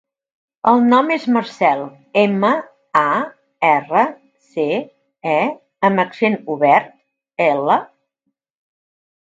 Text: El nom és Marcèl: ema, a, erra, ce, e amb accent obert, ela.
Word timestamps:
El 0.69 0.79
nom 0.93 1.11
és 1.15 1.25
Marcèl: 1.35 1.83
ema, 2.21 2.49
a, 3.03 3.05
erra, 3.69 4.07
ce, 4.55 4.67
e 5.35 5.39
amb 5.93 6.07
accent 6.07 6.43
obert, 6.57 6.93
ela. 7.53 7.79